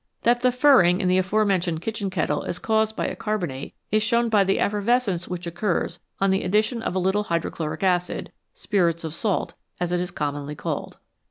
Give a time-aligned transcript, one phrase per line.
[0.23, 4.29] That the" furring" in the aforementioned kitchen kettle is caused by a carbonate is shown
[4.29, 8.31] by the effervescence which occurs on the addition of a little hydrochloric acid"
[8.65, 10.97] spirits of salt," as it is commonly called.